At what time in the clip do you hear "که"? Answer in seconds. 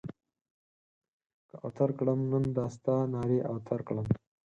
1.49-1.55